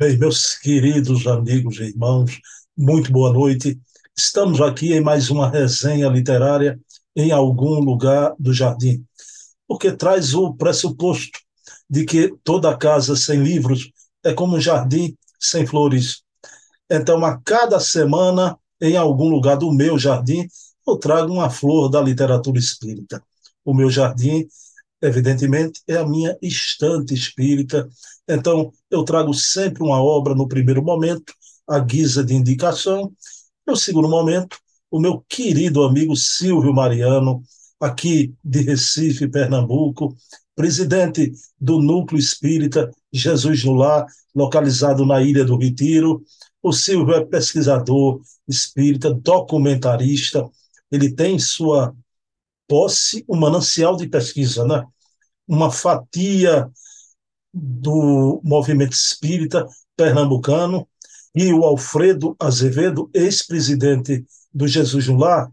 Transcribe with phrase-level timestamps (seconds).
[0.00, 2.40] Bem, meus queridos amigos e irmãos,
[2.74, 3.78] muito boa noite.
[4.16, 6.80] Estamos aqui em mais uma resenha literária
[7.14, 9.04] em algum lugar do jardim,
[9.68, 11.38] porque traz o pressuposto
[11.88, 13.92] de que toda casa sem livros
[14.24, 16.22] é como um jardim sem flores.
[16.90, 20.48] Então, a cada semana, em algum lugar do meu jardim,
[20.88, 23.22] eu trago uma flor da literatura espírita.
[23.62, 24.48] O meu jardim,
[25.02, 27.86] evidentemente, é a minha estante espírita.
[28.32, 31.32] Então, eu trago sempre uma obra no primeiro momento,
[31.68, 33.12] à guisa de indicação.
[33.66, 34.56] No segundo momento,
[34.90, 37.42] o meu querido amigo Silvio Mariano,
[37.80, 40.16] aqui de Recife, Pernambuco,
[40.54, 46.22] presidente do Núcleo Espírita Jesus no Lar, localizado na Ilha do Retiro.
[46.62, 50.48] O Silvio é pesquisador espírita, documentarista,
[50.90, 51.94] ele tem sua
[52.68, 54.84] posse um manancial de pesquisa, né?
[55.46, 56.70] uma fatia
[57.52, 60.86] do movimento espírita pernambucano,
[61.34, 65.50] e o Alfredo Azevedo, ex-presidente do Jesus Lar,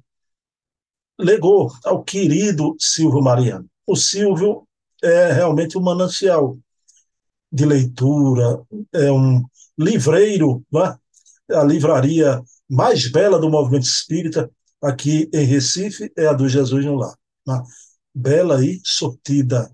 [1.20, 3.68] legou ao querido Silvio Mariano.
[3.86, 4.68] O Silvio
[5.04, 6.58] é realmente um manancial
[7.52, 8.62] de leitura,
[8.94, 9.44] é um
[9.78, 10.98] livreiro, né?
[11.52, 17.16] a livraria mais bela do movimento espírita aqui em Recife é a do Jesus Lar.
[17.46, 17.64] Né?
[18.14, 19.72] Bela e sortida.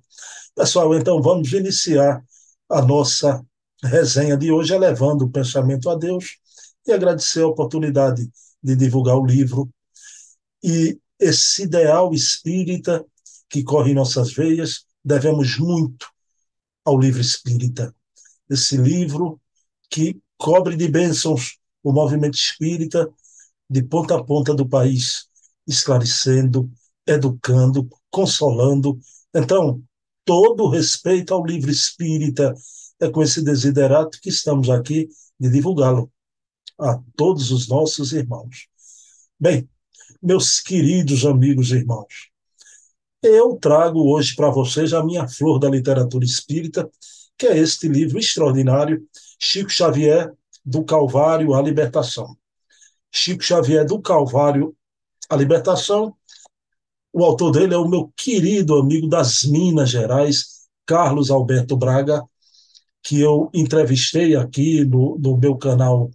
[0.56, 2.24] Pessoal, então vamos iniciar
[2.70, 3.44] a nossa
[3.84, 6.38] resenha de hoje, elevando o pensamento a Deus
[6.86, 8.30] e agradecer a oportunidade
[8.62, 9.70] de divulgar o livro
[10.64, 13.06] e esse ideal espírita
[13.50, 16.08] que corre em nossas veias, devemos muito
[16.86, 17.94] ao livro espírita.
[18.50, 19.40] Esse livro
[19.90, 23.10] que cobre de bênçãos o movimento espírita
[23.70, 25.28] de ponta a ponta do país,
[25.68, 26.72] esclarecendo,
[27.06, 29.00] educando, consolando.
[29.34, 29.84] Então,
[30.26, 32.54] todo respeito ao livro espírita,
[33.00, 36.12] é com esse desiderato que estamos aqui de divulgá-lo
[36.80, 38.68] a todos os nossos irmãos.
[39.40, 39.68] Bem,
[40.22, 42.30] meus queridos amigos e irmãos,
[43.22, 46.90] eu trago hoje para vocês a minha flor da literatura espírita,
[47.38, 49.06] que é este livro extraordinário,
[49.40, 50.32] Chico Xavier,
[50.64, 52.38] do Calvário à Libertação.
[53.12, 54.76] Chico Xavier, do Calvário
[55.30, 56.16] à Libertação.
[57.14, 62.24] O autor dele é o meu querido amigo das Minas Gerais, Carlos Alberto Braga,
[63.04, 66.10] que eu entrevistei aqui no, no meu canal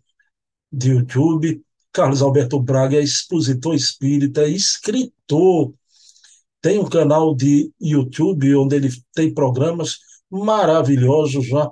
[0.72, 1.62] de YouTube.
[1.92, 5.72] Carlos Alberto Braga é expositor espírita, é escritor,
[6.60, 9.98] tem um canal de YouTube onde ele tem programas
[10.28, 11.70] maravilhosos já.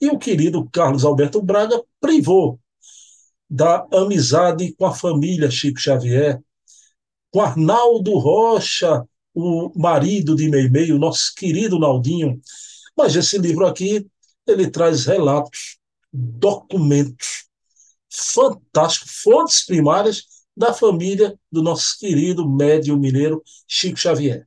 [0.00, 2.58] E o querido Carlos Alberto Braga privou
[3.48, 6.40] da amizade com a família Chico Xavier,
[7.34, 12.40] com Arnaldo Rocha, o marido de Meimei, o nosso querido Naldinho.
[12.96, 14.06] Mas esse livro aqui,
[14.46, 15.78] ele traz relatos,
[16.12, 17.46] documentos
[18.08, 20.22] fantásticos, fontes primárias
[20.56, 24.46] da família do nosso querido médium mineiro Chico Xavier.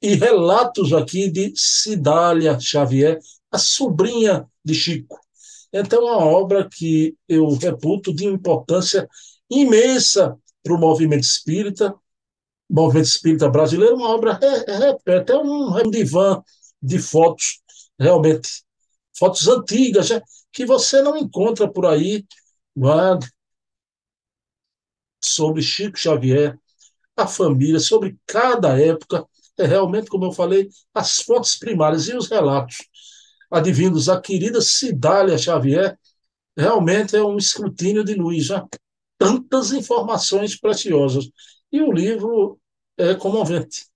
[0.00, 3.18] E relatos aqui de Cidália Xavier,
[3.50, 5.18] a sobrinha de Chico.
[5.72, 9.08] Então, é uma obra que eu reputo de importância
[9.50, 11.94] imensa para o movimento espírita,
[12.68, 16.42] movimento espírita brasileiro, uma obra repete, é um, é um divã
[16.82, 17.60] de fotos,
[17.98, 18.64] realmente,
[19.16, 20.20] fotos antigas, né,
[20.50, 22.24] que você não encontra por aí,
[22.76, 23.34] é?
[25.22, 26.58] sobre Chico Xavier,
[27.16, 29.26] a família, sobre cada época,
[29.56, 32.78] é realmente, como eu falei, as fontes primárias e os relatos
[33.50, 35.96] advindos da querida Cidália Xavier,
[36.56, 38.66] realmente é um escrutínio de luz, já
[39.18, 41.28] tantas informações preciosas.
[41.70, 42.58] E o livro
[42.96, 43.86] é comovente.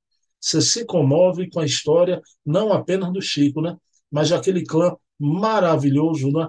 [0.40, 3.76] Você se comove com a história, não apenas do Chico, né?
[4.10, 6.48] mas daquele clã maravilhoso, né?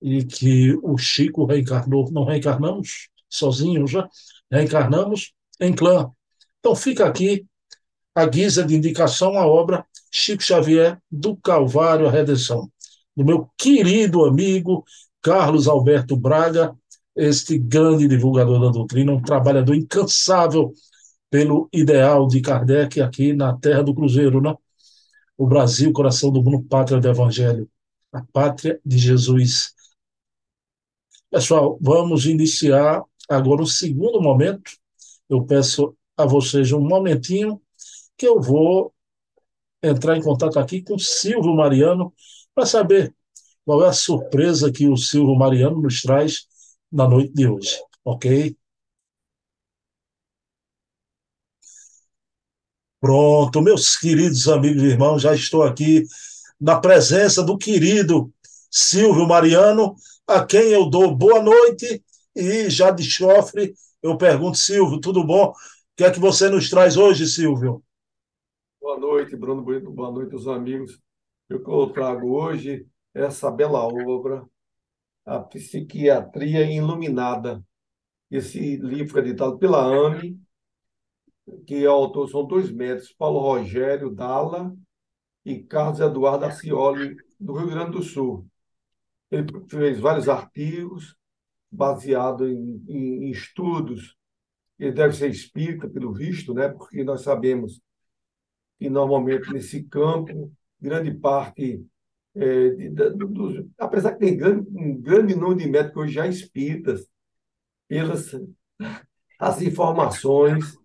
[0.00, 4.08] e que o Chico reencarnou, não reencarnamos sozinhos, já
[4.50, 6.10] reencarnamos em clã.
[6.60, 7.46] Então fica aqui
[8.14, 12.70] a guisa de indicação a obra Chico Xavier do Calvário à Redenção,
[13.16, 14.84] do meu querido amigo
[15.22, 16.74] Carlos Alberto Braga,
[17.18, 20.72] este grande divulgador da doutrina, um trabalhador incansável
[21.28, 24.54] pelo ideal de Kardec aqui na terra do Cruzeiro, né?
[25.36, 27.68] O Brasil, coração do mundo, pátria do Evangelho,
[28.12, 29.74] a pátria de Jesus.
[31.28, 34.70] Pessoal, vamos iniciar agora o segundo momento.
[35.28, 37.60] Eu peço a vocês um momentinho
[38.16, 38.94] que eu vou
[39.82, 42.12] entrar em contato aqui com o Silvio Mariano
[42.54, 43.12] para saber
[43.64, 46.46] qual é a surpresa que o Silvio Mariano nos traz
[46.90, 48.56] na noite de hoje, ok?
[53.00, 56.04] Pronto, meus queridos amigos e irmãos, já estou aqui
[56.60, 58.32] na presença do querido
[58.70, 59.94] Silvio Mariano,
[60.26, 62.02] a quem eu dou boa noite
[62.34, 65.50] e já de chofre eu pergunto, Silvio, tudo bom?
[65.50, 65.54] O
[65.96, 67.82] que é que você nos traz hoje, Silvio?
[68.80, 71.00] Boa noite, Bruno Bonito, boa noite aos amigos.
[71.50, 74.46] O que eu trago hoje é essa bela obra,
[75.28, 77.62] A Psiquiatria Iluminada.
[78.30, 80.40] Esse livro foi editado pela AME,
[81.66, 84.74] que é autor são dois médicos, Paulo Rogério Dalla
[85.44, 88.46] e Carlos Eduardo Acioli, do Rio Grande do Sul.
[89.30, 91.14] Ele fez vários artigos
[91.70, 94.16] baseados em, em, em estudos.
[94.78, 96.70] Ele deve ser espírita, pelo visto, né?
[96.70, 97.82] porque nós sabemos
[98.78, 101.84] que, normalmente, nesse campo, grande parte
[102.38, 107.06] é, de, de, apesar que tem grande, um grande número de médicos já espíritas,
[107.88, 108.34] pelas
[109.38, 110.76] as informações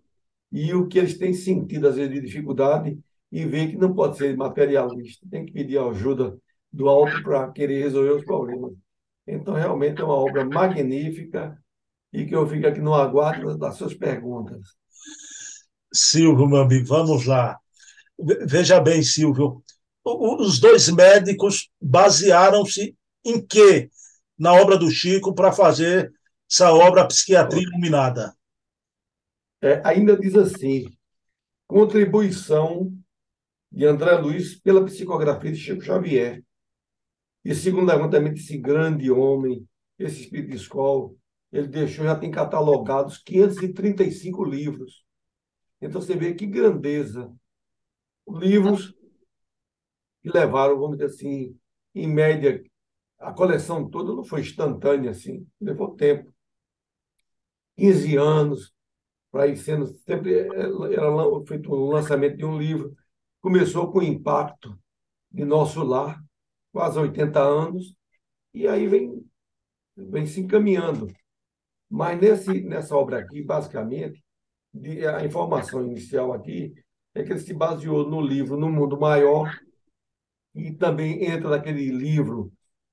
[0.50, 2.98] e o que eles têm sentido, às vezes, de dificuldade,
[3.30, 6.38] e ver que não pode ser materialista, tem que pedir ajuda
[6.72, 8.72] do alto para querer resolver os problemas.
[9.26, 11.58] Então, realmente é uma obra magnífica
[12.12, 14.60] e que eu fico aqui no aguardo das suas perguntas.
[15.92, 17.58] Silvio, amigo, vamos lá.
[18.46, 19.62] Veja bem, Silvio,
[20.04, 23.90] os dois médicos basearam-se em quê
[24.38, 26.12] na obra do Chico para fazer
[26.50, 28.36] essa obra Psiquiatria Iluminada?
[29.62, 30.84] É, ainda diz assim:
[31.66, 32.92] contribuição
[33.72, 36.44] de André Luiz pela psicografia de Chico Xavier.
[37.44, 39.66] E segundo levantamento desse grande homem,
[39.98, 41.10] esse espírito de escola,
[41.52, 45.04] ele deixou, já tem catalogados 535 livros.
[45.80, 47.32] Então você vê que grandeza.
[48.28, 48.94] Livros
[50.24, 51.54] que levaram, vamos dizer assim,
[51.94, 52.64] em média,
[53.18, 56.32] a coleção toda não foi instantânea assim, levou tempo.
[57.76, 58.74] 15 anos
[59.30, 61.10] para ir sendo sempre era
[61.46, 62.96] feito o um lançamento de um livro.
[63.42, 64.78] Começou com o impacto
[65.30, 66.18] de nosso lar,
[66.72, 67.94] quase 80 anos,
[68.54, 69.22] e aí vem
[69.94, 71.12] vem se encaminhando.
[71.90, 74.24] Mas nesse nessa obra aqui, basicamente,
[75.14, 76.72] a informação inicial aqui
[77.14, 79.54] é que ele se baseou no livro No Mundo Maior,
[80.54, 82.52] e também entra naquele livro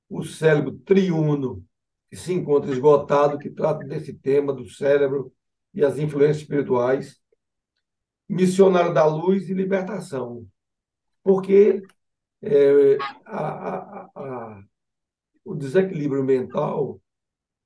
[0.10, 1.66] O Cérebro Triuno,
[2.10, 5.32] que se encontra esgotado, que trata desse tema do cérebro
[5.74, 7.22] e as influências espirituais,
[8.28, 10.48] Missionário da Luz e Libertação.
[11.24, 11.82] Porque
[12.42, 14.64] é, a, a, a,
[15.44, 17.02] o desequilíbrio mental,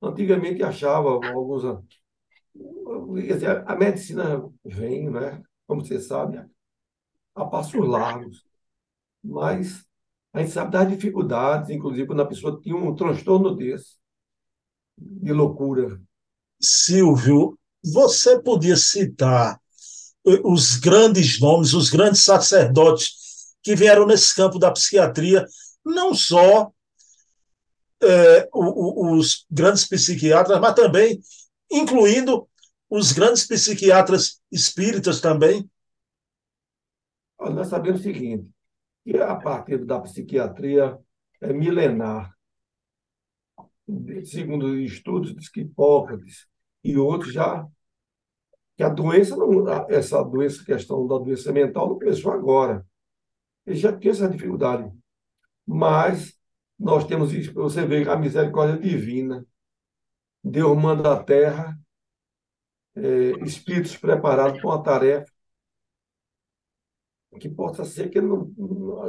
[0.02, 1.64] antigamente achava alguns.
[3.66, 6.44] A medicina vem, né, como você sabe,
[7.34, 8.44] a passos largos,
[9.22, 9.85] mas
[10.36, 13.94] a gente sabe das dificuldades, inclusive quando a pessoa tinha um transtorno desse,
[14.98, 15.98] de loucura.
[16.60, 19.58] Silvio, você podia citar
[20.26, 25.46] eh, os grandes nomes, os grandes sacerdotes que vieram nesse campo da psiquiatria,
[25.82, 26.70] não só
[28.02, 31.18] é, os grandes psiquiatras, mas também
[31.72, 32.46] incluindo
[32.90, 35.66] os grandes psiquiatras espíritas também?
[37.40, 38.54] Nós sabemos o seguinte:
[39.06, 40.98] que a partir da psiquiatria
[41.40, 42.36] é milenar.
[44.24, 46.48] Segundo estudos, diz que Hipócrates
[46.82, 47.64] e outros já
[48.76, 52.84] que a doença não, essa doença, questão da doença mental não começou agora.
[53.64, 54.92] Ele já tinha essa dificuldade.
[55.64, 56.36] Mas
[56.76, 59.46] nós temos isso, você vê a misericórdia divina.
[60.42, 61.78] Deus manda à terra
[62.96, 65.35] é, espíritos preparados para uma tarefa
[67.38, 68.52] que possa ser que, não,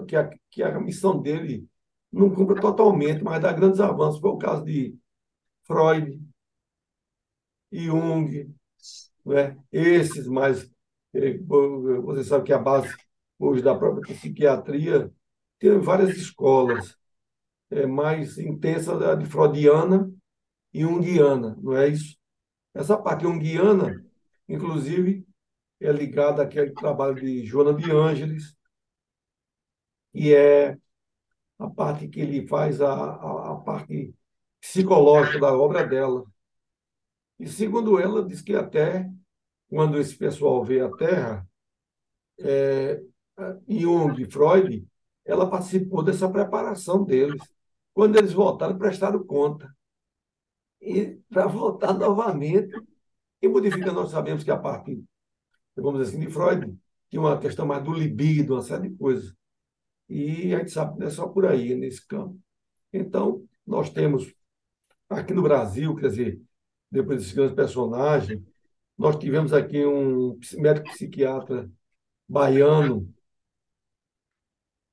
[0.05, 1.67] que, a, que a missão dele
[2.11, 4.19] não cumpra totalmente, mas dá grandes avanços.
[4.21, 4.97] Foi o caso de
[5.63, 6.19] Freud,
[7.71, 8.53] Jung,
[9.25, 9.57] né?
[9.71, 10.69] esses mais.
[11.13, 12.93] Eh, você sabe que a base
[13.39, 15.11] hoje da própria psiquiatria
[15.59, 16.95] tem várias escolas,
[17.69, 20.11] é, mais intensa a de freudiana
[20.73, 22.17] e junguiana, não é isso?
[22.73, 24.03] Essa parte junguiana,
[24.47, 25.26] inclusive,
[25.79, 28.55] é ligada àquele trabalho de Joana de Ângeles,
[30.13, 30.77] e é
[31.59, 34.13] a parte que ele faz, a, a, a parte
[34.59, 36.23] psicológica da obra dela.
[37.39, 39.09] E, segundo ela, diz que até
[39.69, 41.47] quando esse pessoal vê a Terra,
[42.39, 43.01] é,
[43.67, 44.87] Jung e Freud,
[45.25, 47.41] ela participou dessa preparação deles.
[47.93, 49.71] Quando eles voltaram, prestaram conta.
[50.81, 52.73] E para voltar novamente,
[53.41, 55.03] e modifica, nós sabemos que a parte
[55.83, 56.77] vamos dizer assim, de Freud,
[57.09, 59.33] tinha uma questão mais do libido, uma série de coisas.
[60.09, 62.39] E a gente sabe que não é só por aí, nesse campo.
[62.91, 64.33] Então, nós temos,
[65.09, 66.41] aqui no Brasil, quer dizer,
[66.89, 68.45] depois desse grande personagem,
[68.97, 71.69] nós tivemos aqui um médico psiquiatra
[72.27, 73.13] baiano,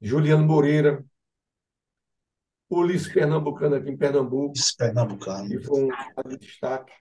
[0.00, 1.04] Juliano Moreira,
[2.68, 5.48] Ulisses Pernambucano aqui em Pernambuco, Pernambucano.
[5.48, 6.92] que foi um de destaque.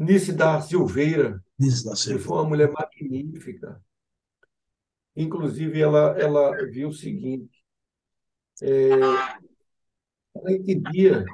[0.00, 2.24] Nice da Silveira, Nice da que Silveira.
[2.24, 3.84] foi uma mulher magnífica.
[5.14, 7.62] Inclusive, ela, ela viu o seguinte:
[8.62, 8.88] é,
[10.34, 11.26] ela entendia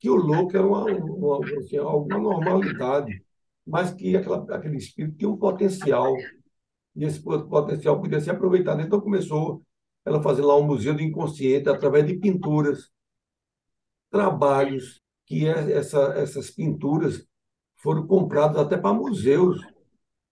[0.00, 3.22] que o louco era uma, uma, assim, alguma normalidade,
[3.66, 6.16] mas que aquela, aquele espírito tinha um potencial,
[6.96, 8.80] e esse potencial podia ser aproveitado.
[8.80, 9.62] Então, começou
[10.02, 12.90] ela fazer lá um museu do inconsciente através de pinturas,
[14.10, 17.26] trabalhos que é, essa, essas pinturas
[17.84, 19.60] foram compradas até para museus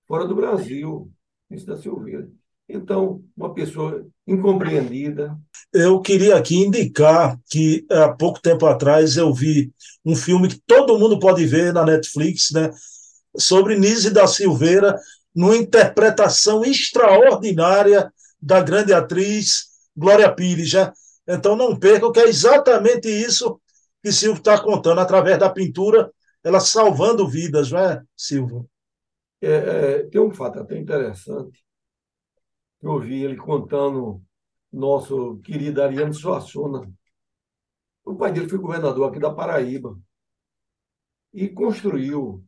[0.09, 1.13] fora do Brasil,
[1.51, 2.27] isso da Silveira.
[2.67, 5.37] Então, uma pessoa incompreendida.
[5.71, 9.71] Eu queria aqui indicar que há pouco tempo atrás eu vi
[10.03, 12.71] um filme que todo mundo pode ver na Netflix, né,
[13.37, 14.99] sobre Nise da Silveira,
[15.35, 20.71] numa interpretação extraordinária da grande atriz Glória Pires.
[20.71, 20.91] Já.
[21.29, 23.61] Então não percam, que é exatamente isso
[24.03, 26.11] que Silvio está contando, através da pintura,
[26.45, 28.69] ela salvando vidas, não é, Silvio?
[29.41, 31.63] É, é, tem um fato até interessante
[32.83, 34.21] eu ouvi ele contando
[34.73, 36.91] nosso querido Ariano Suassuna.
[38.05, 39.99] O pai dele foi governador aqui da Paraíba
[41.33, 42.45] e construiu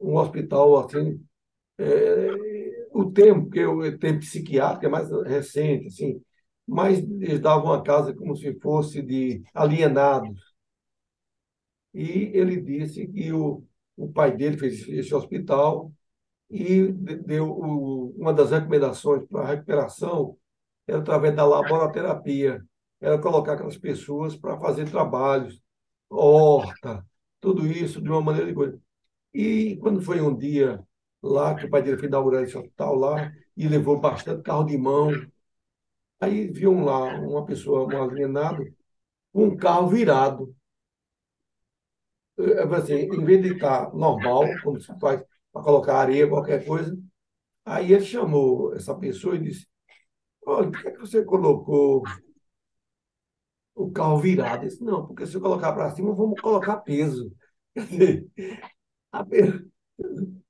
[0.00, 1.24] um hospital assim.
[1.78, 2.30] É,
[2.92, 6.22] o tempo, que o tempo psiquiátrico é mais recente, assim,
[6.66, 10.49] mas eles davam uma casa como se fosse de alienados.
[11.94, 13.64] E ele disse que o,
[13.96, 15.92] o pai dele fez esse hospital
[16.50, 20.36] e deu o, uma das recomendações para a recuperação
[20.86, 22.64] era através da laboraterapia,
[23.00, 25.60] era colocar aquelas pessoas para fazer trabalhos,
[26.08, 27.06] horta,
[27.40, 28.80] tudo isso de uma maneira de coisa.
[29.32, 30.82] E quando foi um dia
[31.22, 34.76] lá, que o pai dele foi inaugurar esse hospital lá, e levou bastante carro de
[34.76, 35.12] mão,
[36.18, 38.64] aí viu lá uma pessoa, um alienado,
[39.32, 40.54] com um carro virado.
[42.76, 46.96] Assim, em vez de estar normal, como se faz para colocar areia, qualquer coisa.
[47.64, 49.66] Aí ele chamou essa pessoa e disse:
[50.44, 52.02] Olha, por que, é que você colocou
[53.74, 54.62] o carro virado?
[54.62, 57.32] Ele disse: Não, porque se eu colocar para cima, vamos colocar peso.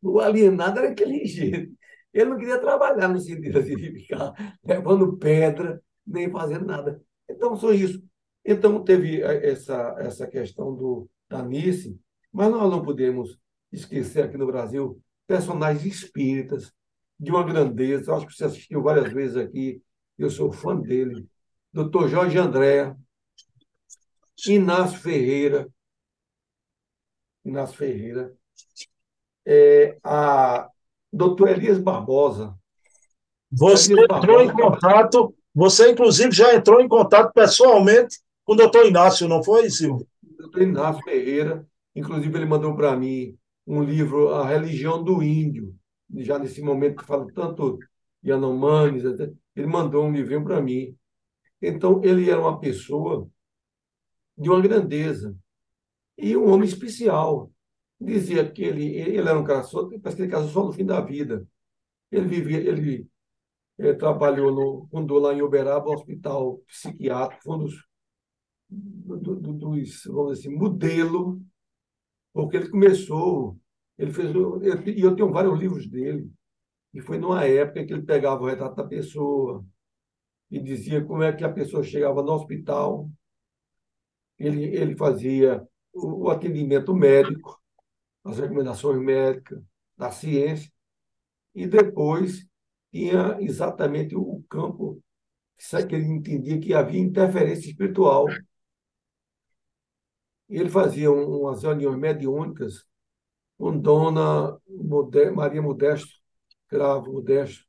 [0.02, 1.72] o alienado era aquele jeito.
[2.12, 4.32] Ele não queria trabalhar no sentido assim, de ficar
[4.64, 7.00] levando pedra, nem fazendo nada.
[7.28, 8.02] Então, só isso.
[8.44, 11.96] Então, teve essa, essa questão do, da Nice,
[12.32, 13.38] mas nós não podemos
[13.72, 16.72] esquecer aqui no Brasil personagens espíritas
[17.18, 18.10] de uma grandeza.
[18.10, 19.80] Eu acho que você assistiu várias vezes aqui.
[20.18, 21.26] Eu sou fã dele.
[21.72, 22.94] Doutor Jorge André,
[24.48, 25.68] Inácio Ferreira,
[27.44, 28.34] Inácio Ferreira,
[29.46, 30.68] é, a
[31.12, 32.58] doutor Elias Barbosa.
[33.52, 38.56] Você Elias entrou Barbosa, em contato, você inclusive já entrou em contato pessoalmente com o
[38.56, 40.09] doutor Inácio, não foi, Silvio?
[40.62, 45.74] Inácio Ferreira, inclusive ele mandou para mim um livro, A Religião do Índio,
[46.16, 47.78] já nesse momento que fala tanto
[48.22, 49.04] de Anomanes,
[49.54, 50.96] ele mandou um livrinho para mim.
[51.62, 53.28] Então, ele era uma pessoa
[54.36, 55.36] de uma grandeza
[56.16, 57.50] e um homem especial.
[58.00, 60.84] Dizia que ele, ele era um cara só, parece que ele casou só no fim
[60.84, 61.46] da vida.
[62.10, 63.06] Ele vivia, ele
[63.78, 67.74] é, trabalhou no, fundou lá em Uberaba, um hospital psiquiátrico, foi um dos,
[68.70, 71.42] do, do, dos, vamos dizer assim, modelo
[72.32, 73.58] porque ele começou,
[73.98, 74.30] ele fez,
[74.86, 76.30] e eu tenho vários livros dele,
[76.94, 79.64] e foi numa época que ele pegava o retrato da pessoa
[80.50, 83.10] e dizia como é que a pessoa chegava no hospital,
[84.38, 87.60] ele, ele fazia o, o atendimento médico,
[88.24, 89.62] as recomendações médicas,
[89.96, 90.70] da ciência,
[91.54, 92.46] e depois
[92.90, 95.02] tinha exatamente o campo
[95.86, 98.26] que ele entendia que havia interferência espiritual
[100.58, 102.84] ele fazia umas reuniões mediúnicas
[103.58, 104.58] com Dona
[105.34, 106.08] Maria Modesto,
[106.68, 107.64] Cravo Modesto,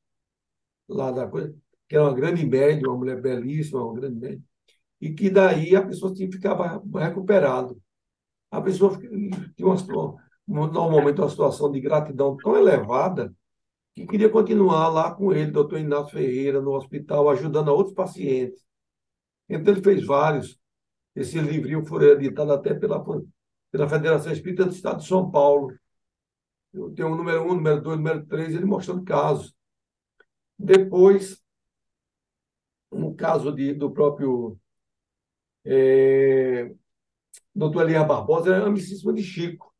[0.88, 1.56] lá da coisa,
[1.88, 4.44] que era uma grande médium, uma mulher belíssima, uma grande médium,
[5.00, 7.82] e que daí a pessoa ficava recuperado.
[8.50, 13.34] A pessoa tinha uma, normalmente uma situação de gratidão tão elevada
[13.94, 18.64] que queria continuar lá com ele, doutor Inácio Ferreira, no hospital, ajudando a outros pacientes.
[19.50, 20.61] Então, ele fez vários
[21.16, 23.04] esse livrinho foi editado até pela,
[23.72, 25.76] pela Federação Espírita do Estado de São Paulo.
[26.74, 29.54] Eu tenho o número um, número dois, número três, ele mostrando casos.
[30.58, 31.42] Depois,
[32.92, 34.58] um caso de, do próprio
[35.66, 36.74] é,
[37.54, 39.74] doutor Elias Barbosa, era amicíssimo de Chico.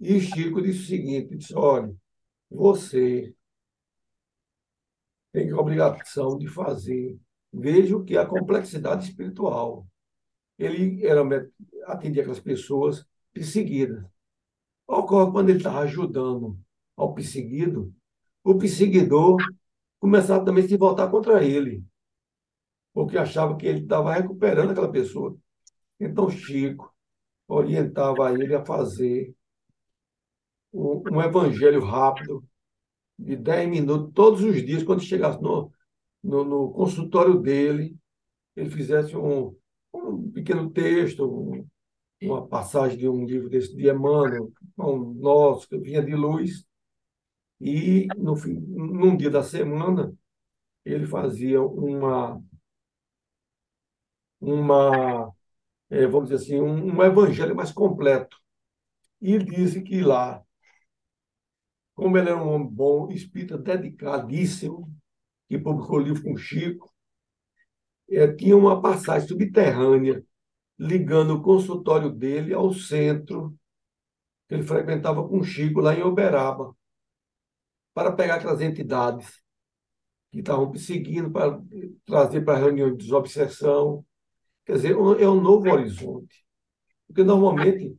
[0.00, 1.94] E Chico disse o seguinte: disse, olha,
[2.50, 3.34] você
[5.32, 7.18] tem a obrigação de fazer.
[7.52, 9.86] Veja o que é a complexidade espiritual.
[10.58, 11.22] Ele era
[11.86, 14.04] atendia aquelas pessoas perseguidas.
[14.86, 16.58] Ocorre quando ele estava ajudando
[16.96, 17.92] ao perseguido,
[18.42, 19.36] o perseguidor
[19.98, 21.84] começava também a se voltar contra ele,
[22.92, 25.36] porque achava que ele estava recuperando aquela pessoa.
[25.98, 26.94] Então, Chico
[27.48, 29.34] orientava ele a fazer
[30.72, 32.44] um, evangelho rápido,
[33.18, 35.72] de 10 minutos, todos os dias, quando chegasse no,
[36.22, 37.96] no, no consultório dele,
[38.54, 39.56] ele fizesse um,
[39.96, 41.66] um pequeno texto, um,
[42.22, 46.66] uma passagem de um livro desse de Emmanuel, um nosso, que vinha de luz,
[47.60, 50.14] e no, num dia da semana
[50.84, 52.42] ele fazia uma,
[54.40, 55.32] uma
[55.90, 58.36] é, vamos dizer assim, um, um evangelho mais completo.
[59.20, 60.42] E disse que lá,
[61.94, 64.88] como ele era um homem bom, espírita dedicadíssimo,
[65.48, 66.92] que publicou livro com Chico,
[68.08, 70.24] é, tinha uma passagem subterrânea
[70.78, 73.56] ligando o consultório dele ao centro
[74.48, 76.76] que ele frequentava com Chico lá em Uberaba,
[77.92, 79.42] para pegar aquelas entidades
[80.30, 81.60] que estavam perseguindo, para
[82.04, 84.04] trazer para a reunião de desobsessão.
[84.64, 86.44] Quer dizer, é um novo horizonte.
[87.06, 87.96] Porque normalmente,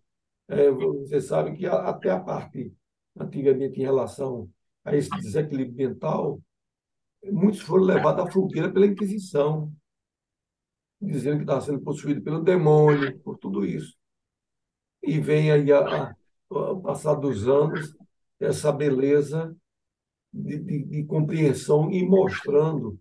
[0.48, 2.74] é, você sabe que até a parte,
[3.18, 4.50] antigamente, em relação
[4.86, 6.42] a esse desequilíbrio mental,
[7.26, 9.74] muitos foram levados à fogueira pela Inquisição
[11.00, 13.96] dizendo que estava sendo possuído pelo demônio, por tudo isso.
[15.02, 16.16] E vem aí, a, a,
[16.50, 17.96] ao passar dos anos,
[18.40, 19.56] essa beleza
[20.34, 23.00] de, de, de compreensão e mostrando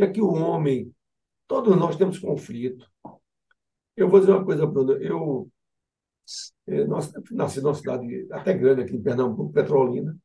[0.00, 0.94] que é que o homem,
[1.46, 2.90] todos nós temos conflito.
[3.96, 5.50] Eu vou dizer uma coisa, Bruno, eu,
[6.66, 6.88] eu
[7.32, 10.16] nasci numa cidade até grande aqui em Pernambuco, Petrolina,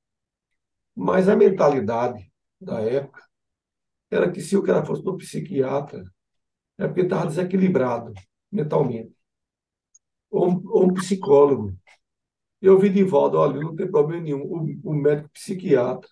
[0.95, 3.21] mas a mentalidade da época
[4.09, 6.05] era que se o cara fosse no psiquiatra,
[6.77, 8.13] é porque estava desequilibrado
[8.51, 9.13] mentalmente.
[10.29, 11.77] Ou, ou um psicólogo.
[12.61, 14.43] Eu vi de volta, olha, não tem problema nenhum.
[14.43, 16.09] O, o médico psiquiatra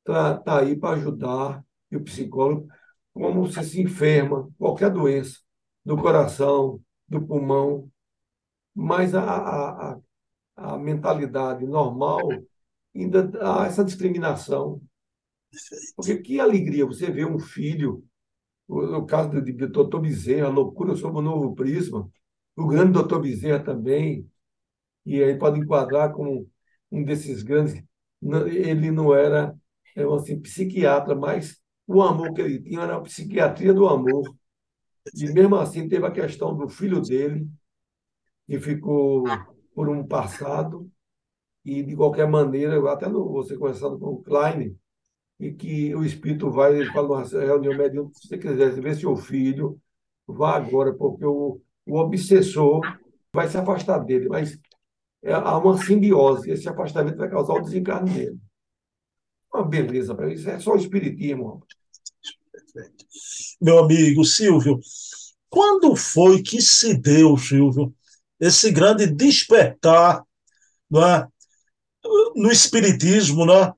[0.00, 2.68] está tá aí para ajudar, e o psicólogo,
[3.12, 5.38] como você se enferma, qualquer doença,
[5.84, 7.90] do coração, do pulmão,
[8.74, 10.00] mas a, a, a,
[10.56, 12.20] a mentalidade normal
[12.94, 14.82] ainda há essa discriminação.
[15.94, 18.04] Porque que alegria você ver um filho
[18.68, 22.10] no caso do, do doutor Bezerra, a loucura sobre o novo prisma,
[22.56, 24.28] o grande doutor Bezerra também,
[25.04, 26.48] e aí pode enquadrar como
[26.90, 27.82] um desses grandes.
[28.22, 29.56] Ele não era,
[30.16, 34.34] assim, psiquiatra, mas o amor que ele tinha era a psiquiatria do amor.
[35.14, 37.48] E mesmo assim teve a questão do filho dele,
[38.46, 39.24] que ficou
[39.74, 40.90] por um passado,
[41.64, 44.76] e de qualquer maneira, até no, você conversando com o Klein,
[45.38, 49.16] e que o espírito vai, ele fala numa reunião mediúnica, se você quiser ver seu
[49.16, 49.78] filho,
[50.26, 52.80] vá agora, porque o, o obsessor
[53.32, 54.58] vai se afastar dele, mas
[55.22, 58.38] é, há uma simbiose, esse afastamento vai causar o desencarne dele.
[59.52, 61.64] Uma beleza para isso, é só o espiritismo.
[63.60, 64.78] Meu amigo Silvio,
[65.48, 67.94] quando foi que se deu, Silvio,
[68.38, 70.22] esse grande despertar
[70.90, 71.28] não é?
[72.34, 73.72] no espiritismo, não é?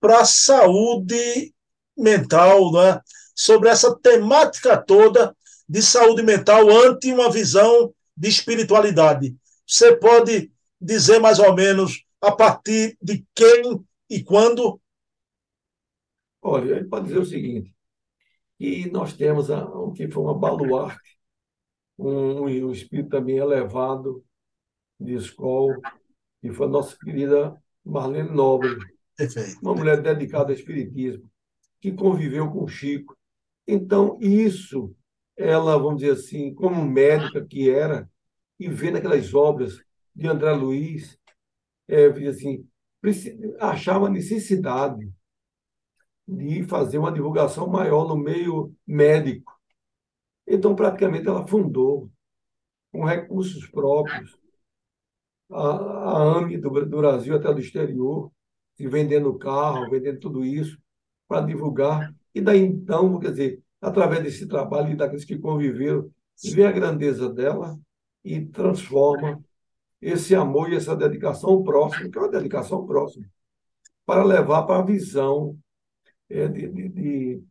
[0.00, 1.52] Para a saúde
[1.96, 3.00] mental, né?
[3.34, 5.36] sobre essa temática toda
[5.68, 9.36] de saúde mental ante uma visão de espiritualidade.
[9.64, 14.80] Você pode dizer mais ou menos a partir de quem e quando?
[16.42, 17.72] Olha, ele pode dizer o seguinte,
[18.58, 21.18] que nós temos o que foi uma baluarte,
[21.96, 24.24] um, um espírito também elevado
[24.98, 25.76] de escola,
[26.40, 28.78] que foi a nossa querida Marlene Nobre,
[29.18, 29.58] Perfeito.
[29.60, 31.28] Uma mulher dedicada ao espiritismo,
[31.80, 33.18] que conviveu com Chico.
[33.66, 34.94] Então, isso,
[35.36, 38.08] ela, vamos dizer assim, como médica que era,
[38.60, 39.82] e vendo aquelas obras
[40.14, 41.18] de André Luiz,
[41.88, 42.64] é, assim,
[43.58, 45.10] achava necessidade
[46.26, 49.52] de fazer uma divulgação maior no meio médico.
[50.46, 52.08] Então, praticamente, ela fundou,
[52.92, 54.38] com recursos próprios,
[55.50, 58.30] a, a AME do, do Brasil até do exterior,
[58.86, 60.78] vendendo carro, vendendo tudo isso
[61.26, 62.14] para divulgar.
[62.34, 66.10] E daí então, quer dizer, através desse trabalho e daqueles que conviveram,
[66.52, 67.78] vê a grandeza dela
[68.24, 69.42] e transforma
[70.00, 73.26] esse amor e essa dedicação ao próximo, que é uma dedicação ao próximo,
[74.06, 75.58] para levar para a visão
[76.28, 77.42] é, de, de, de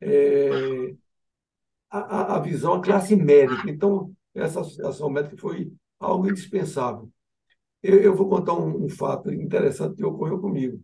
[0.00, 0.94] é,
[1.90, 3.70] a, a, visão, a classe médica.
[3.70, 7.10] Então, essa associação médica foi algo indispensável.
[7.82, 10.82] Eu, eu vou contar um, um, fato interessante que ocorreu comigo.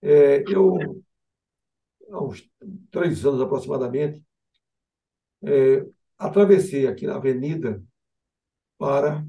[0.00, 1.02] É, eu,
[2.10, 2.48] há uns
[2.90, 4.24] três anos aproximadamente,
[5.42, 5.86] é,
[6.18, 7.82] atravessei aqui na avenida
[8.78, 9.24] para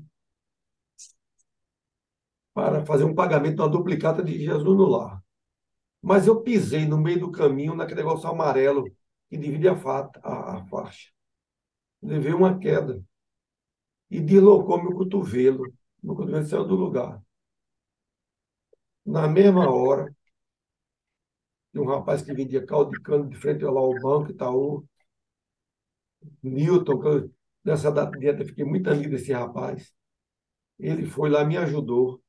[2.54, 5.24] para fazer um pagamento uma duplicata de Jesus no lar.
[6.02, 8.84] Mas eu pisei no meio do caminho naquele negócio amarelo
[9.30, 11.10] que divide a, fata, a, a faixa.
[12.02, 13.04] Levei uma queda
[14.10, 15.74] e deslocou meu cotovelo.
[16.04, 17.22] Meu cotovelo saiu do lugar.
[19.06, 20.14] Na mesma hora,
[21.76, 24.86] um rapaz que vendia caldo de cano de frente lá ao banco Itaú,
[26.42, 27.32] Newton, que
[27.64, 29.94] nessa data eu fiquei muito amigo desse rapaz.
[30.80, 32.22] Ele foi lá, me ajudou.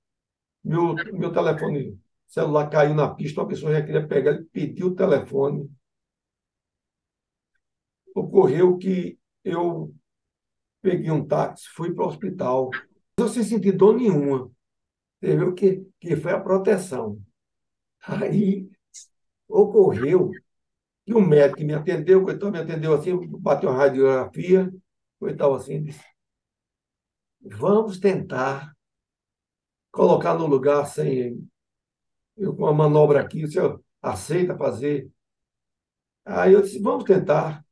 [0.63, 4.95] Meu, meu telefone celular caiu na pista, uma pessoa já queria pegar, ele pediu o
[4.95, 5.71] telefone.
[8.15, 9.95] Ocorreu que eu
[10.81, 12.71] peguei um táxi, fui para o hospital.
[13.19, 14.51] Não sem sentir dor nenhuma.
[15.21, 17.21] Viu que, que foi a proteção.
[18.03, 18.69] Aí
[19.49, 20.31] ocorreu
[21.05, 24.73] que o médico que me atendeu, coitado, me atendeu assim, bateu uma radiografia,
[25.19, 26.05] coitado assim, disse,
[27.41, 28.75] vamos tentar
[29.93, 31.49] colocar no lugar sem
[32.37, 35.11] eu com uma manobra aqui, o senhor aceita fazer?
[36.25, 37.65] Aí eu disse, vamos tentar.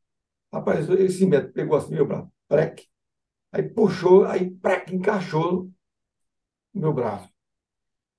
[0.53, 2.87] Rapaz, esse médico pegou assim meu braço, prec,
[3.53, 5.71] aí puxou, aí prec, encaixou
[6.75, 7.31] no meu braço.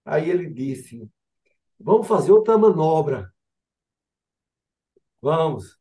[0.06, 1.10] Aí ele disse,
[1.80, 3.34] vamos fazer outra manobra.
[5.22, 5.80] Vamos.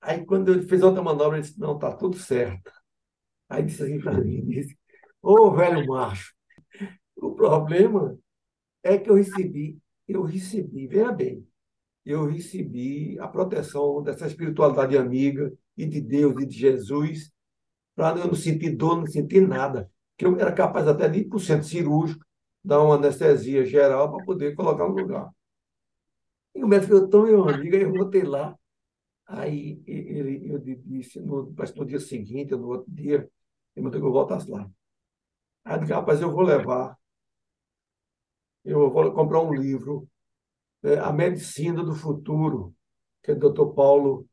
[0.00, 2.72] Aí quando ele fez outra manobra, ele disse, não, tá tudo certo.
[3.48, 4.76] Aí disse assim para mim, disse,
[5.22, 6.34] ô velho macho,
[7.16, 8.18] o problema
[8.82, 11.46] é que eu recebi eu recebi, veja bem,
[12.04, 17.30] eu recebi a proteção dessa espiritualidade amiga e de Deus e de Jesus,
[17.98, 19.90] para eu não sentir dor, não sentir nada.
[20.16, 22.24] Que eu era capaz até de ir para o centro cirúrgico,
[22.62, 25.30] dar uma anestesia geral para poder colocar no lugar.
[26.54, 28.56] E o médico falou, tão meu amigo, eu voltei lá.
[29.26, 33.28] Aí ele, eu disse, no, no dia seguinte, no outro dia,
[33.74, 34.68] ele mandou que eu voltasse lá.
[35.64, 36.96] Aí eu disse, rapaz, eu vou levar
[38.64, 40.08] eu vou comprar um livro,
[40.82, 42.74] é, A Medicina do Futuro,
[43.22, 43.74] que é do Dr.
[43.74, 44.28] Paulo,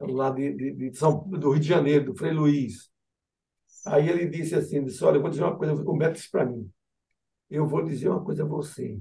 [0.00, 2.90] lá de, de, de São, do Rio de Janeiro, do Frei Luiz.
[3.86, 6.46] Aí ele disse assim, disse, olha, eu vou dizer uma coisa, o médico disse para
[6.46, 6.70] mim,
[7.48, 9.00] eu vou dizer uma coisa a você.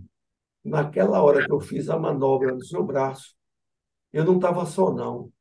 [0.63, 3.35] Naquela hora que eu fiz a manobra no seu braço,
[4.11, 5.31] eu não estava só, não.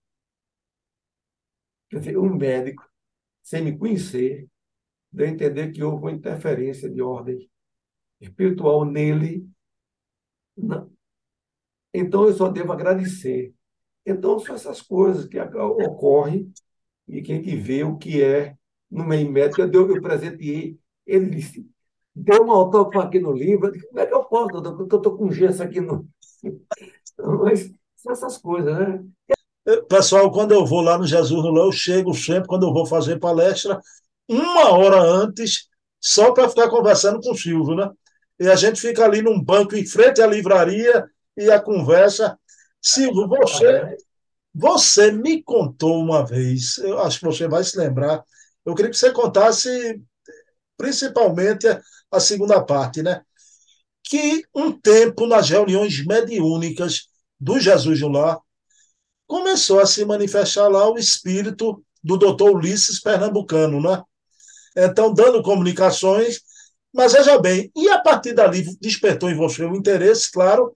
[1.88, 2.84] Quer dizer, um médico,
[3.42, 4.46] sem me conhecer,
[5.10, 7.50] deu a entender que houve uma interferência de ordem
[8.20, 9.48] espiritual nele,
[10.56, 10.92] não.
[11.94, 13.54] então eu só devo agradecer.
[14.10, 16.52] Então, são essas coisas que ocorrem
[17.06, 18.54] e quem que vê o que é
[18.90, 21.66] no meio médico, eu, eu presenteei, ele disse,
[22.14, 24.98] deu um autógrafo aqui no livro, disse, como é que eu posso, doutor, porque eu
[24.98, 26.08] estou com gesso aqui no...
[27.42, 29.04] Mas são essas coisas, né?
[29.88, 33.18] Pessoal, quando eu vou lá no Jesus no eu chego sempre, quando eu vou fazer
[33.18, 33.78] palestra,
[34.26, 35.68] uma hora antes,
[36.00, 37.90] só para ficar conversando com o Silvio, né?
[38.38, 41.04] e a gente fica ali num banco em frente à livraria
[41.36, 42.38] e a conversa.
[42.88, 43.96] Silvio, você,
[44.54, 48.24] você me contou uma vez, eu acho que você vai se lembrar,
[48.64, 50.00] eu queria que você contasse
[50.76, 51.66] principalmente
[52.10, 53.22] a segunda parte, né?
[54.02, 58.38] Que um tempo nas reuniões mediúnicas do Jesus no Lar
[59.26, 64.02] começou a se manifestar lá o espírito do doutor Ulisses Pernambucano, né?
[64.74, 66.40] Então, dando comunicações
[66.92, 70.72] mas veja bem, e a partir dali despertou em você o interesse, claro,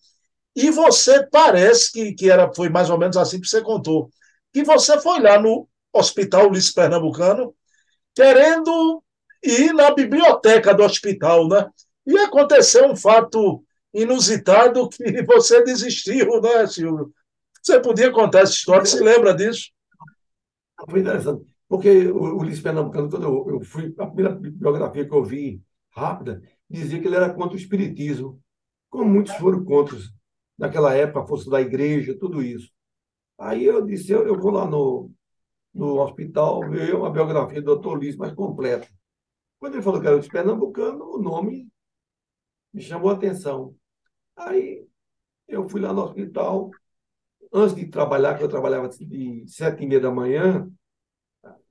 [0.55, 4.11] e você parece que, que era, foi mais ou menos assim que você contou,
[4.53, 7.55] que você foi lá no Hospital Ulisses Pernambucano
[8.15, 9.03] querendo
[9.43, 11.69] ir na biblioteca do hospital, né?
[12.07, 17.13] E aconteceu um fato inusitado que você desistiu, né, Silvio?
[17.63, 19.71] Você podia contar essa história, se lembra disso?
[20.91, 25.25] Foi interessante, porque o Ulisses Pernambucano, quando eu, eu fui, a primeira biografia que eu
[25.25, 28.41] vi rápida, dizia que ele era contra o espiritismo,
[28.91, 29.97] como muitos foram contra
[30.63, 32.71] naquela época, força da igreja, tudo isso.
[33.39, 35.11] Aí eu disse, eu, eu vou lá no,
[35.75, 37.99] no hospital ver uma biografia do Dr.
[37.99, 38.89] Liz mais completa.
[39.59, 41.69] Quando ele falou que era de pernambucano, o nome
[42.73, 43.75] me chamou a atenção.
[44.37, 44.87] Aí
[45.49, 46.71] eu fui lá no hospital,
[47.53, 50.71] antes de trabalhar, que eu trabalhava de sete e meia da manhã,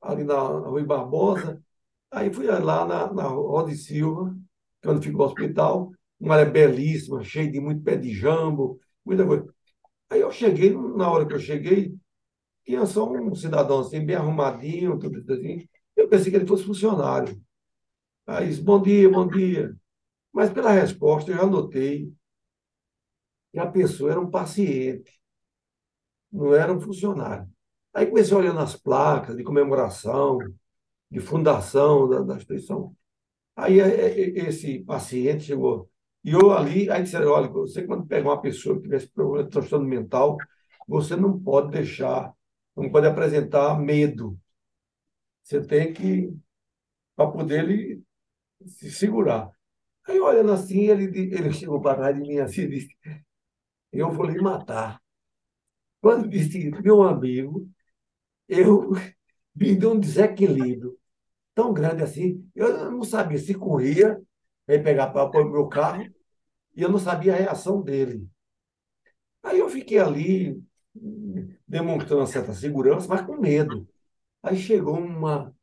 [0.02, 1.64] ali na Rui Barbosa,
[2.12, 4.36] Aí fui lá na, na Roda Silva,
[4.82, 8.80] que é onde fica o hospital, uma área belíssima, cheia de muito pé de jambo,
[9.06, 9.54] muita coisa.
[10.10, 11.96] Aí eu cheguei, na hora que eu cheguei,
[12.66, 15.68] tinha só um cidadão assim, bem arrumadinho, tudo assim.
[15.96, 17.42] Eu pensei que ele fosse funcionário.
[18.28, 19.76] Aí disse, bom dia, bom dia.
[20.34, 22.14] Mas pela resposta eu já notei
[23.52, 25.12] que a pessoa era um paciente,
[26.32, 27.50] não era um funcionário.
[27.94, 30.40] Aí comecei a olhar nas placas de comemoração,
[31.12, 32.96] de fundação da, da instituição.
[33.58, 35.91] Aí é, é, esse paciente chegou,
[36.24, 39.50] e eu ali, aí disseram, olha, você quando pega uma pessoa que tivesse problema de
[39.52, 40.38] transtorno mental,
[40.88, 42.32] você não pode deixar,
[42.76, 44.40] não pode apresentar medo.
[45.44, 46.34] Você tem que,
[47.16, 48.04] para poder ele
[48.66, 49.50] se segurar.
[50.08, 52.96] Aí, olhando assim, ele, ele chegou para trás de mim assim e disse,
[53.92, 55.02] eu vou lhe matar.
[56.02, 57.70] Quando disse meu amigo,
[58.48, 58.92] eu
[59.56, 60.98] me deu um desequilíbrio
[61.56, 62.48] tão grande assim.
[62.56, 64.22] Eu não sabia se corria,
[64.68, 66.04] ele pegar para o meu carro,
[66.76, 68.28] e eu não sabia a reação dele.
[69.44, 70.62] Aí eu fiquei ali,
[71.68, 73.88] demonstrando uma certa segurança, mas com medo.
[74.44, 75.54] Aí chegou uma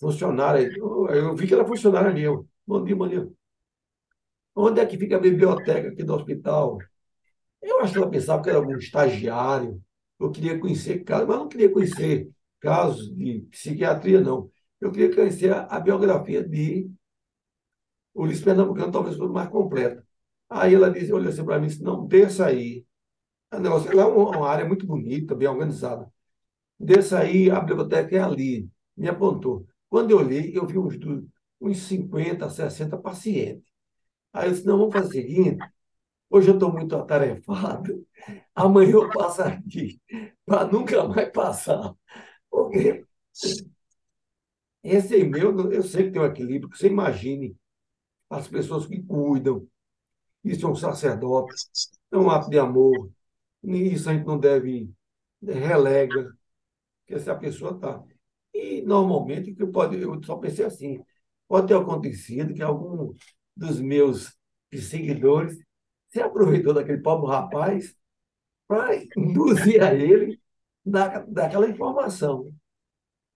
[0.00, 2.30] funcionária, eu vi que era funcionária minha.
[2.66, 3.28] Bom dia, Maria.
[4.54, 6.78] Onde é que fica a biblioteca aqui do hospital?
[7.62, 9.82] Eu acho que ela pensava que era algum estagiário.
[10.18, 12.28] Eu queria conhecer casos, mas não queria conhecer
[12.60, 14.50] casos de psiquiatria, não.
[14.80, 16.90] Eu queria conhecer a, a biografia de
[18.18, 20.04] Ulisses Pernambucano, talvez fosse mais completa.
[20.48, 22.84] Aí ela disse, olhou assim para mim e disse, não, desça aí.
[23.52, 26.10] O negócio, lá é uma área muito bonita, bem organizada.
[26.78, 28.70] Desça aí, a biblioteca é ali.
[28.96, 29.66] Me apontou.
[29.88, 30.96] Quando eu olhei, eu vi uns,
[31.60, 33.64] uns 50, 60 pacientes.
[34.32, 35.58] Aí eu disse, não, vamos fazer o seguinte,
[36.30, 38.06] hoje eu estou muito atarefado,
[38.54, 40.00] amanhã eu passo aqui,
[40.46, 41.94] para nunca mais passar.
[42.50, 43.04] Porque
[44.82, 47.56] esse e-mail, eu sei que tem um equilíbrio, que você imagine
[48.30, 49.66] as pessoas que cuidam,
[50.44, 51.54] isso é um sacerdote,
[52.12, 53.10] é um ato de amor,
[53.62, 54.90] e isso a gente não deve
[55.40, 56.32] né, relega,
[57.06, 58.02] que se a pessoa está.
[58.52, 61.02] E, normalmente, que pode, eu só pensei assim,
[61.46, 63.14] pode ter acontecido que algum
[63.56, 64.36] dos meus
[64.72, 65.58] seguidores
[66.10, 67.94] se aproveitou daquele pobre rapaz
[68.66, 70.40] para induzir a ele
[70.84, 72.52] da, daquela informação.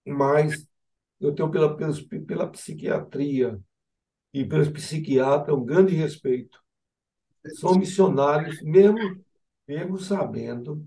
[0.07, 0.66] Mas
[1.20, 1.92] eu tenho pela, pela,
[2.26, 3.61] pela psiquiatria
[4.33, 6.59] e pelos psiquiatras um grande respeito.
[7.61, 9.25] São missionários, mesmo,
[9.66, 10.87] mesmo sabendo,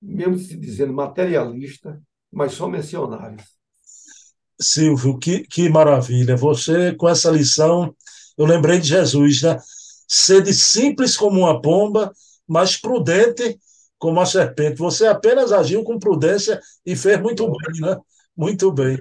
[0.00, 3.56] mesmo se dizendo materialista, mas são missionários.
[4.60, 6.36] Silvio, que, que maravilha.
[6.36, 7.94] Você, com essa lição,
[8.36, 9.58] eu lembrei de Jesus, né?
[10.06, 12.12] Sede simples como uma pomba,
[12.46, 13.58] mas prudente
[13.98, 14.76] como a serpente.
[14.78, 17.96] Você apenas agiu com prudência e fez muito bem, né?
[18.36, 18.98] Muito bem.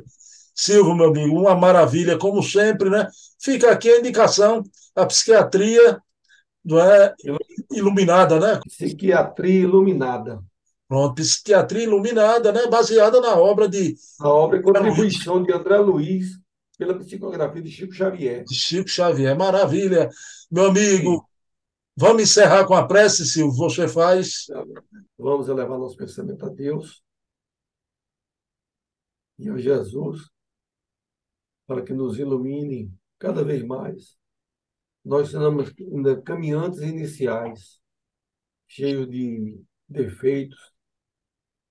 [0.62, 3.08] Silvio, meu amigo, uma maravilha, como sempre, né?
[3.40, 4.62] Fica aqui a indicação,
[4.96, 6.00] a psiquiatria
[6.64, 7.16] não é,
[7.72, 8.60] iluminada, né?
[8.68, 10.40] Psiquiatria iluminada.
[10.88, 12.68] Pronto, psiquiatria iluminada, né?
[12.68, 13.96] Baseada na obra de.
[14.20, 16.40] A obra e contribuição de André Luiz
[16.78, 18.44] pela psicografia de Chico Xavier.
[18.44, 20.12] De Chico Xavier, maravilha.
[20.52, 21.22] Meu amigo, Sim.
[21.98, 23.58] vamos encerrar com a prece, Silvio.
[23.58, 24.46] Você faz.
[25.18, 27.02] Vamos elevar nosso pensamento a Deus
[29.40, 30.30] e a Jesus
[31.72, 34.18] para que nos ilumine cada vez mais.
[35.06, 37.80] Nós somos ainda caminhantes iniciais,
[38.68, 40.60] cheios de defeitos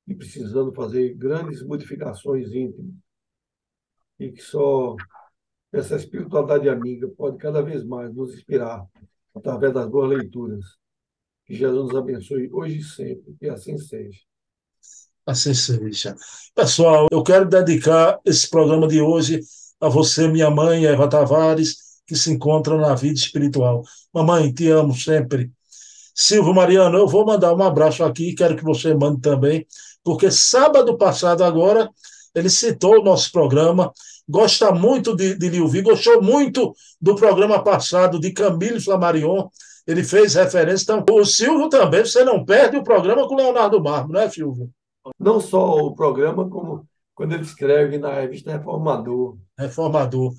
[0.08, 2.94] e precisando fazer grandes modificações íntimas.
[4.18, 4.96] E que só
[5.70, 8.82] essa espiritualidade amiga pode cada vez mais nos inspirar
[9.34, 10.64] através das boas leituras.
[11.44, 14.20] Que Jesus nos abençoe hoje e sempre, que assim seja.
[15.26, 16.16] Assim seja.
[16.54, 19.42] Pessoal, eu quero dedicar esse programa de hoje
[19.80, 23.82] a você, minha mãe, Eva Tavares, que se encontra na vida espiritual.
[24.12, 25.50] Mamãe, te amo sempre.
[26.14, 29.66] Silvio Mariano, eu vou mandar um abraço aqui, quero que você mande também,
[30.04, 31.88] porque sábado passado agora
[32.34, 33.92] ele citou o nosso programa,
[34.28, 39.48] gosta muito de, de lhe ouvir, gostou muito do programa passado de Camille Flamarion,
[39.86, 40.92] ele fez referência.
[40.92, 44.28] Então, o Silvio também, você não perde o programa com o Leonardo Marmo, não é,
[44.28, 44.70] Silvio?
[45.18, 49.36] Não só o programa, como quando ele escreve na revista Reformador.
[49.60, 50.34] Reformador.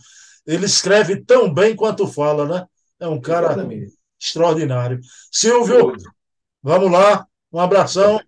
[0.45, 2.65] Ele escreve tão bem quanto fala, né?
[2.99, 3.93] É um cara Exatamente.
[4.19, 4.99] extraordinário.
[5.31, 5.93] Silvio,
[6.62, 7.25] vamos lá.
[7.51, 8.19] Um abração.